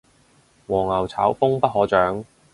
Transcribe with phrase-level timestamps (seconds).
[0.67, 2.25] 黃牛炒風不可長